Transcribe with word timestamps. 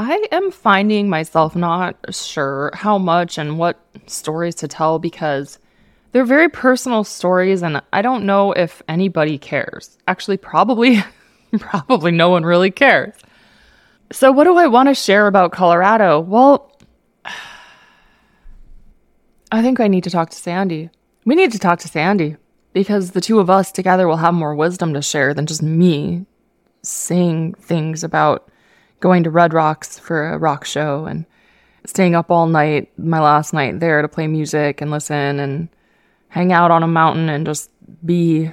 I 0.00 0.24
am 0.30 0.52
finding 0.52 1.08
myself 1.08 1.56
not 1.56 1.96
sure 2.14 2.70
how 2.72 2.98
much 2.98 3.36
and 3.36 3.58
what 3.58 3.80
stories 4.06 4.54
to 4.56 4.68
tell 4.68 5.00
because 5.00 5.58
they're 6.12 6.24
very 6.24 6.48
personal 6.48 7.02
stories 7.02 7.64
and 7.64 7.82
I 7.92 8.00
don't 8.00 8.24
know 8.24 8.52
if 8.52 8.80
anybody 8.86 9.38
cares. 9.38 9.98
Actually, 10.06 10.36
probably 10.36 11.02
probably 11.58 12.12
no 12.12 12.28
one 12.28 12.44
really 12.44 12.70
cares. 12.70 13.12
So 14.12 14.30
what 14.30 14.44
do 14.44 14.56
I 14.56 14.68
want 14.68 14.88
to 14.88 14.94
share 14.94 15.26
about 15.26 15.50
Colorado? 15.50 16.20
Well, 16.20 16.78
I 19.50 19.62
think 19.62 19.80
I 19.80 19.88
need 19.88 20.04
to 20.04 20.10
talk 20.10 20.30
to 20.30 20.36
Sandy. 20.36 20.90
We 21.24 21.34
need 21.34 21.50
to 21.50 21.58
talk 21.58 21.80
to 21.80 21.88
Sandy 21.88 22.36
because 22.72 23.10
the 23.10 23.20
two 23.20 23.40
of 23.40 23.50
us 23.50 23.72
together 23.72 24.06
will 24.06 24.18
have 24.18 24.34
more 24.34 24.54
wisdom 24.54 24.94
to 24.94 25.02
share 25.02 25.34
than 25.34 25.46
just 25.46 25.60
me 25.60 26.24
saying 26.82 27.54
things 27.54 28.04
about 28.04 28.48
going 29.00 29.24
to 29.24 29.30
Red 29.30 29.52
Rocks 29.52 29.98
for 29.98 30.28
a 30.28 30.38
rock 30.38 30.64
show 30.64 31.04
and 31.06 31.24
staying 31.86 32.14
up 32.14 32.30
all 32.30 32.46
night, 32.46 32.90
my 32.98 33.20
last 33.20 33.52
night 33.52 33.80
there 33.80 34.02
to 34.02 34.08
play 34.08 34.26
music 34.26 34.80
and 34.80 34.90
listen 34.90 35.40
and 35.40 35.68
hang 36.28 36.52
out 36.52 36.70
on 36.70 36.82
a 36.82 36.88
mountain 36.88 37.28
and 37.28 37.46
just 37.46 37.70
be. 38.04 38.50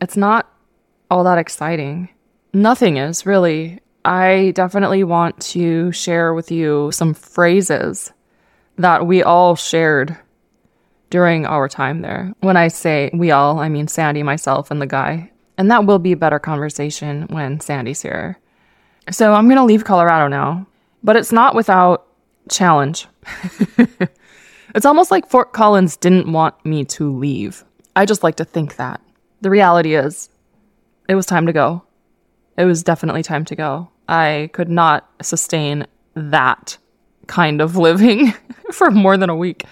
It's 0.00 0.16
not 0.16 0.50
all 1.10 1.24
that 1.24 1.38
exciting. 1.38 2.08
Nothing 2.52 2.96
is 2.96 3.26
really. 3.26 3.80
I 4.04 4.52
definitely 4.54 5.04
want 5.04 5.40
to 5.40 5.92
share 5.92 6.34
with 6.34 6.50
you 6.50 6.90
some 6.92 7.14
phrases 7.14 8.12
that 8.76 9.06
we 9.06 9.22
all 9.22 9.54
shared 9.54 10.16
during 11.10 11.46
our 11.46 11.68
time 11.68 12.00
there. 12.00 12.32
When 12.40 12.56
I 12.56 12.68
say 12.68 13.10
we 13.12 13.30
all, 13.30 13.60
I 13.60 13.68
mean 13.68 13.86
Sandy, 13.86 14.22
myself, 14.22 14.70
and 14.70 14.80
the 14.80 14.86
guy. 14.86 15.30
And 15.58 15.70
that 15.70 15.84
will 15.84 15.98
be 15.98 16.12
a 16.12 16.16
better 16.16 16.38
conversation 16.38 17.26
when 17.28 17.60
Sandy's 17.60 18.02
here. 18.02 18.38
So 19.10 19.34
I'm 19.34 19.46
going 19.46 19.56
to 19.56 19.64
leave 19.64 19.84
Colorado 19.84 20.28
now, 20.28 20.66
but 21.02 21.16
it's 21.16 21.32
not 21.32 21.54
without 21.54 22.06
challenge. 22.48 23.06
it's 24.74 24.86
almost 24.86 25.10
like 25.10 25.28
Fort 25.28 25.52
Collins 25.52 25.96
didn't 25.96 26.32
want 26.32 26.64
me 26.64 26.84
to 26.84 27.16
leave. 27.16 27.64
I 27.96 28.06
just 28.06 28.22
like 28.22 28.36
to 28.36 28.44
think 28.44 28.76
that. 28.76 29.00
The 29.40 29.50
reality 29.50 29.94
is, 29.94 30.30
it 31.08 31.16
was 31.16 31.26
time 31.26 31.46
to 31.46 31.52
go. 31.52 31.82
It 32.56 32.64
was 32.64 32.82
definitely 32.82 33.22
time 33.22 33.44
to 33.46 33.56
go. 33.56 33.88
I 34.08 34.50
could 34.52 34.68
not 34.68 35.08
sustain 35.20 35.86
that 36.14 36.78
kind 37.26 37.60
of 37.60 37.76
living 37.76 38.32
for 38.72 38.90
more 38.90 39.16
than 39.16 39.30
a 39.30 39.36
week. 39.36 39.64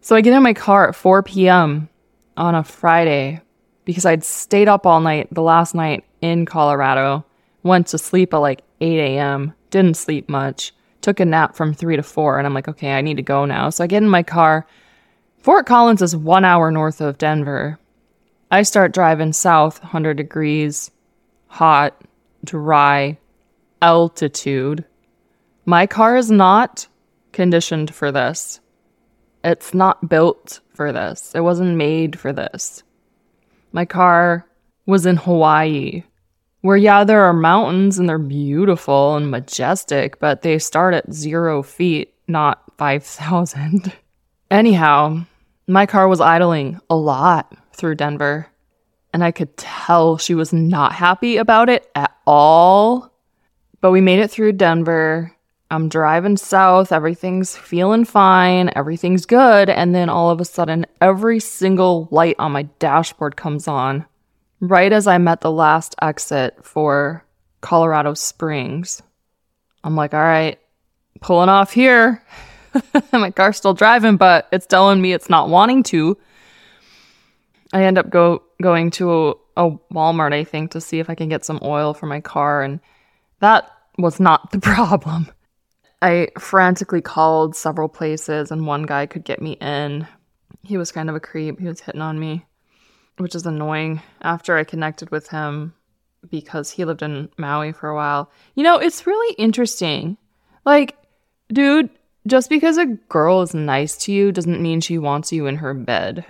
So 0.00 0.16
I 0.16 0.20
get 0.20 0.32
in 0.32 0.42
my 0.42 0.54
car 0.54 0.88
at 0.88 0.96
4 0.96 1.22
p.m. 1.22 1.88
on 2.36 2.54
a 2.54 2.64
Friday 2.64 3.40
because 3.84 4.06
I'd 4.06 4.24
stayed 4.24 4.68
up 4.68 4.86
all 4.86 5.00
night 5.00 5.28
the 5.32 5.42
last 5.42 5.74
night 5.74 6.04
in 6.20 6.46
Colorado 6.46 7.24
went 7.62 7.86
to 7.88 7.98
sleep 7.98 8.34
at 8.34 8.38
like 8.38 8.62
8 8.80 8.98
a.m., 8.98 9.54
didn't 9.70 9.96
sleep 9.96 10.28
much, 10.28 10.72
took 11.00 11.20
a 11.20 11.24
nap 11.24 11.54
from 11.54 11.74
3 11.74 11.96
to 11.96 12.02
4, 12.02 12.38
and 12.38 12.46
I'm 12.46 12.54
like, 12.54 12.68
okay, 12.68 12.92
I 12.92 13.00
need 13.00 13.16
to 13.16 13.22
go 13.22 13.44
now. 13.44 13.70
So 13.70 13.84
I 13.84 13.86
get 13.86 14.02
in 14.02 14.08
my 14.08 14.22
car. 14.22 14.66
Fort 15.38 15.66
Collins 15.66 16.02
is 16.02 16.14
one 16.14 16.44
hour 16.44 16.70
north 16.70 17.00
of 17.00 17.18
Denver. 17.18 17.78
I 18.50 18.62
start 18.62 18.92
driving 18.92 19.32
south, 19.32 19.80
100 19.80 20.14
degrees, 20.14 20.90
hot, 21.46 22.00
dry, 22.44 23.18
altitude. 23.80 24.84
My 25.64 25.86
car 25.86 26.16
is 26.16 26.30
not 26.30 26.86
conditioned 27.32 27.94
for 27.94 28.12
this. 28.12 28.60
It's 29.42 29.74
not 29.74 30.08
built 30.08 30.60
for 30.74 30.92
this. 30.92 31.34
It 31.34 31.40
wasn't 31.40 31.76
made 31.76 32.18
for 32.18 32.32
this. 32.32 32.82
My 33.72 33.84
car 33.84 34.46
was 34.86 35.06
in 35.06 35.16
Hawaii 35.16 36.04
where 36.62 36.76
yeah 36.76 37.04
there 37.04 37.22
are 37.24 37.32
mountains 37.32 37.98
and 37.98 38.08
they're 38.08 38.18
beautiful 38.18 39.14
and 39.16 39.30
majestic 39.30 40.18
but 40.18 40.42
they 40.42 40.58
start 40.58 40.94
at 40.94 41.12
zero 41.12 41.62
feet 41.62 42.14
not 42.26 42.62
5000 42.78 43.92
anyhow 44.50 45.24
my 45.68 45.86
car 45.86 46.08
was 46.08 46.20
idling 46.20 46.80
a 46.90 46.96
lot 46.96 47.54
through 47.74 47.94
denver 47.94 48.48
and 49.12 49.22
i 49.22 49.30
could 49.30 49.56
tell 49.56 50.16
she 50.16 50.34
was 50.34 50.52
not 50.52 50.92
happy 50.92 51.36
about 51.36 51.68
it 51.68 51.88
at 51.94 52.12
all. 52.26 53.12
But 53.80 53.90
we 53.90 54.00
made 54.00 54.20
it 54.20 54.30
through 54.30 54.52
denver. 54.52 55.34
I'm 55.70 55.88
driving 55.88 56.36
south. 56.36 56.92
Everything's 56.92 57.56
feeling 57.56 58.04
fine. 58.04 58.70
Everything's 58.76 59.24
good. 59.24 59.70
And 59.70 59.94
then 59.94 60.08
all 60.08 60.30
of 60.30 60.40
a 60.40 60.44
sudden 60.44 60.86
every 61.00 61.40
single 61.40 62.08
light 62.10 62.36
on 62.38 62.52
my 62.52 62.64
dashboard 62.78 63.36
comes 63.36 63.66
on 63.66 64.04
right 64.62 64.92
as 64.92 65.08
I 65.08 65.18
met 65.18 65.40
the 65.40 65.50
last 65.50 65.94
exit 66.00 66.64
for 66.64 67.24
Colorado 67.60 68.14
Springs. 68.14 69.02
I'm 69.84 69.96
like, 69.96 70.14
all 70.14 70.20
right, 70.20 70.58
pulling 71.20 71.48
off 71.48 71.72
here. 71.72 72.22
my 73.12 73.32
car's 73.32 73.56
still 73.56 73.74
driving, 73.74 74.16
but 74.16 74.48
it's 74.52 74.66
telling 74.66 75.02
me 75.02 75.12
it's 75.12 75.28
not 75.28 75.48
wanting 75.48 75.82
to. 75.82 76.16
I 77.72 77.84
end 77.84 77.98
up 77.98 78.08
go 78.08 78.44
going 78.62 78.90
to 78.92 79.12
a, 79.12 79.30
a 79.56 79.70
Walmart, 79.92 80.32
I 80.32 80.44
think, 80.44 80.70
to 80.70 80.80
see 80.80 81.00
if 81.00 81.10
I 81.10 81.16
can 81.16 81.28
get 81.28 81.44
some 81.44 81.58
oil 81.62 81.92
for 81.92 82.06
my 82.06 82.20
car, 82.20 82.62
and 82.62 82.80
that 83.40 83.68
was 83.98 84.20
not 84.20 84.52
the 84.52 84.58
problem. 84.60 85.28
I 86.00 86.28
frantically 86.38 87.00
called 87.00 87.56
several 87.56 87.88
places, 87.88 88.52
and 88.52 88.66
one 88.66 88.84
guy 88.84 89.06
could 89.06 89.24
get 89.24 89.42
me 89.42 89.52
in. 89.52 90.06
He 90.62 90.76
was 90.76 90.92
kind 90.92 91.10
of 91.10 91.16
a 91.16 91.20
creep. 91.20 91.58
He 91.58 91.66
was 91.66 91.80
hitting 91.80 92.00
on 92.00 92.18
me 92.18 92.46
which 93.18 93.34
is 93.34 93.46
annoying 93.46 94.02
after 94.22 94.56
I 94.56 94.64
connected 94.64 95.10
with 95.10 95.28
him 95.28 95.74
because 96.30 96.70
he 96.70 96.84
lived 96.84 97.02
in 97.02 97.28
Maui 97.36 97.72
for 97.72 97.88
a 97.88 97.94
while. 97.94 98.30
You 98.54 98.62
know, 98.62 98.78
it's 98.78 99.06
really 99.06 99.34
interesting. 99.34 100.16
Like, 100.64 100.96
dude, 101.52 101.90
just 102.26 102.48
because 102.48 102.78
a 102.78 102.86
girl 102.86 103.42
is 103.42 103.54
nice 103.54 103.96
to 103.98 104.12
you 104.12 104.32
doesn't 104.32 104.62
mean 104.62 104.80
she 104.80 104.98
wants 104.98 105.32
you 105.32 105.46
in 105.46 105.56
her 105.56 105.74
bed. 105.74 106.24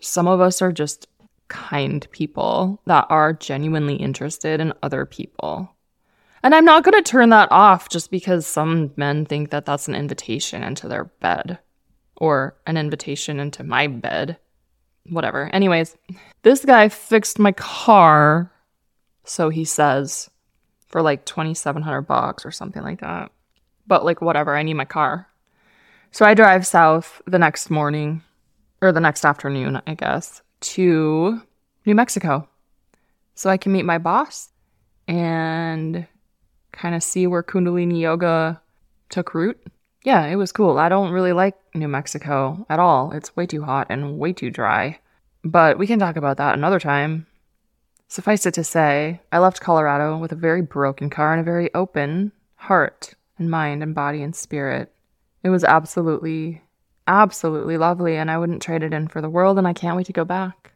Some 0.00 0.28
of 0.28 0.40
us 0.40 0.62
are 0.62 0.72
just 0.72 1.08
kind 1.48 2.06
people 2.10 2.80
that 2.86 3.06
are 3.10 3.32
genuinely 3.32 3.96
interested 3.96 4.60
in 4.60 4.72
other 4.82 5.04
people. 5.04 5.70
And 6.42 6.54
I'm 6.54 6.64
not 6.64 6.84
going 6.84 7.02
to 7.02 7.10
turn 7.10 7.30
that 7.30 7.50
off 7.50 7.88
just 7.88 8.10
because 8.10 8.46
some 8.46 8.92
men 8.96 9.24
think 9.24 9.50
that 9.50 9.64
that's 9.64 9.88
an 9.88 9.94
invitation 9.94 10.62
into 10.62 10.88
their 10.88 11.04
bed 11.04 11.58
or 12.16 12.56
an 12.66 12.76
invitation 12.76 13.40
into 13.40 13.64
my 13.64 13.86
bed 13.86 14.38
whatever. 15.08 15.48
Anyways, 15.52 15.96
this 16.42 16.64
guy 16.64 16.88
fixed 16.88 17.38
my 17.38 17.52
car, 17.52 18.50
so 19.24 19.48
he 19.48 19.64
says, 19.64 20.30
for 20.88 21.02
like 21.02 21.24
2700 21.24 22.02
bucks 22.02 22.46
or 22.46 22.50
something 22.50 22.82
like 22.82 23.00
that. 23.00 23.30
But 23.86 24.04
like 24.04 24.20
whatever, 24.20 24.56
I 24.56 24.62
need 24.62 24.74
my 24.74 24.84
car. 24.84 25.28
So 26.10 26.24
I 26.24 26.34
drive 26.34 26.66
south 26.66 27.20
the 27.26 27.38
next 27.38 27.70
morning 27.70 28.22
or 28.80 28.92
the 28.92 29.00
next 29.00 29.24
afternoon, 29.24 29.82
I 29.86 29.94
guess, 29.94 30.42
to 30.60 31.40
New 31.84 31.94
Mexico. 31.94 32.48
So 33.34 33.50
I 33.50 33.56
can 33.56 33.72
meet 33.72 33.84
my 33.84 33.98
boss 33.98 34.50
and 35.08 36.06
kind 36.72 36.94
of 36.94 37.02
see 37.02 37.26
where 37.26 37.42
Kundalini 37.42 38.00
yoga 38.00 38.60
took 39.08 39.34
root 39.34 39.60
yeah, 40.04 40.26
it 40.26 40.36
was 40.36 40.52
cool. 40.52 40.78
I 40.78 40.90
don't 40.90 41.12
really 41.12 41.32
like 41.32 41.56
New 41.74 41.88
Mexico 41.88 42.66
at 42.68 42.78
all. 42.78 43.10
It's 43.12 43.34
way 43.34 43.46
too 43.46 43.64
hot 43.64 43.86
and 43.88 44.18
way 44.18 44.34
too 44.34 44.50
dry. 44.50 45.00
But 45.42 45.78
we 45.78 45.86
can 45.86 45.98
talk 45.98 46.16
about 46.16 46.36
that 46.36 46.54
another 46.54 46.78
time. 46.78 47.26
Suffice 48.06 48.44
it 48.44 48.54
to 48.54 48.64
say, 48.64 49.20
I 49.32 49.38
left 49.38 49.62
Colorado 49.62 50.18
with 50.18 50.30
a 50.30 50.36
very 50.36 50.60
broken 50.60 51.08
car 51.08 51.32
and 51.32 51.40
a 51.40 51.44
very 51.44 51.72
open 51.74 52.32
heart 52.56 53.14
and 53.38 53.50
mind 53.50 53.82
and 53.82 53.94
body 53.94 54.22
and 54.22 54.36
spirit. 54.36 54.92
It 55.42 55.48
was 55.48 55.64
absolutely, 55.64 56.62
absolutely 57.08 57.78
lovely, 57.78 58.16
and 58.16 58.30
I 58.30 58.38
wouldn't 58.38 58.62
trade 58.62 58.82
it 58.82 58.92
in 58.92 59.08
for 59.08 59.20
the 59.20 59.30
world, 59.30 59.58
and 59.58 59.66
I 59.66 59.72
can't 59.72 59.96
wait 59.96 60.06
to 60.06 60.12
go 60.12 60.24
back. 60.24 60.72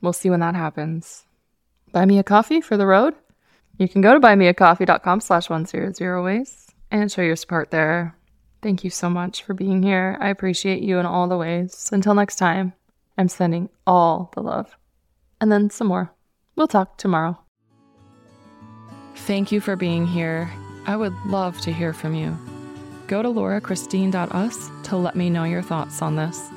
We'll 0.00 0.12
see 0.12 0.30
when 0.30 0.40
that 0.40 0.54
happens. 0.54 1.24
Buy 1.92 2.04
me 2.04 2.18
a 2.18 2.24
coffee 2.24 2.60
for 2.60 2.76
the 2.76 2.86
road? 2.86 3.14
You 3.78 3.88
can 3.88 4.00
go 4.00 4.14
to 4.14 4.20
buymeacoffee.com 4.20 5.20
slash 5.20 5.50
100 5.50 6.22
ways 6.22 6.68
and 6.90 7.10
show 7.10 7.22
your 7.22 7.36
support 7.36 7.70
there. 7.70 8.16
Thank 8.62 8.84
you 8.84 8.90
so 8.90 9.08
much 9.08 9.42
for 9.42 9.54
being 9.54 9.82
here. 9.82 10.18
I 10.20 10.28
appreciate 10.28 10.82
you 10.82 10.98
in 10.98 11.06
all 11.06 11.28
the 11.28 11.38
ways. 11.38 11.88
Until 11.92 12.14
next 12.14 12.36
time, 12.36 12.74
I'm 13.16 13.28
sending 13.28 13.70
all 13.86 14.30
the 14.34 14.42
love. 14.42 14.76
And 15.40 15.50
then 15.50 15.70
some 15.70 15.86
more. 15.86 16.12
We'll 16.56 16.68
talk 16.68 16.98
tomorrow. 16.98 17.38
Thank 19.14 19.50
you 19.50 19.60
for 19.60 19.76
being 19.76 20.06
here. 20.06 20.50
I 20.86 20.96
would 20.96 21.14
love 21.26 21.60
to 21.62 21.72
hear 21.72 21.92
from 21.92 22.14
you. 22.14 22.36
go 23.06 23.22
to 23.22 23.28
laurachristine.us 23.28 24.70
to 24.84 24.96
let 24.96 25.16
me 25.16 25.30
know 25.30 25.44
your 25.44 25.62
thoughts 25.62 26.00
on 26.00 26.16
this. 26.16 26.48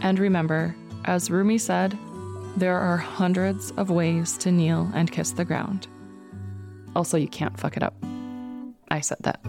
And 0.00 0.18
remember, 0.18 0.74
as 1.04 1.30
Rumi 1.30 1.58
said, 1.58 1.96
there 2.56 2.76
are 2.76 2.96
hundreds 2.96 3.70
of 3.72 3.90
ways 3.90 4.36
to 4.38 4.50
kneel 4.50 4.90
and 4.94 5.12
kiss 5.12 5.32
the 5.32 5.44
ground. 5.44 5.86
Also, 6.96 7.16
you 7.16 7.28
can't 7.28 7.58
fuck 7.58 7.76
it 7.76 7.82
up. 7.82 7.94
I 8.90 9.00
said 9.00 9.18
that. 9.20 9.40